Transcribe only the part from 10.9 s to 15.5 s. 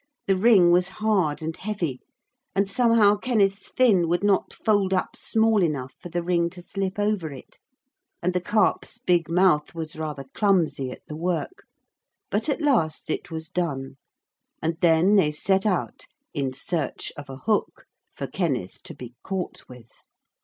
the work. But at last it was done. And then they